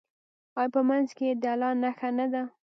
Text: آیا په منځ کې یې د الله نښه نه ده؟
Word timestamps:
آیا 0.59 0.69
په 0.75 0.81
منځ 0.89 1.07
کې 1.17 1.23
یې 1.29 1.35
د 1.43 1.45
الله 1.53 1.71
نښه 1.81 2.09
نه 2.17 2.25
ده؟ 2.33 2.43